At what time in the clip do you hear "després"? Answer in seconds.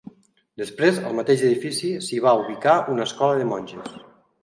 0.61-0.97